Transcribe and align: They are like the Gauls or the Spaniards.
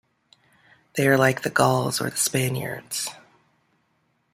They 0.95 1.07
are 1.07 1.15
like 1.15 1.43
the 1.43 1.51
Gauls 1.51 2.01
or 2.01 2.09
the 2.09 2.17
Spaniards. 2.17 3.07